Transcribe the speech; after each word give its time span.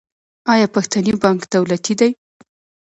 آیا 0.53 0.67
پښتني 0.75 1.13
بانک 1.23 1.41
دولتي 1.53 1.93
دی؟ 1.99 2.09